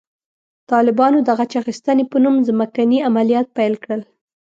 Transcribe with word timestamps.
طالبانو 0.71 1.17
د 1.23 1.29
غچ 1.37 1.51
اخیستنې 1.61 2.03
په 2.11 2.17
نوم 2.23 2.35
ځمکني 2.47 2.97
عملیات 3.09 3.47
پیل 3.57 3.73
کړل. 3.83 4.01